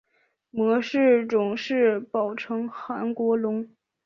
[0.49, 3.69] 模式种是宝城韩国龙。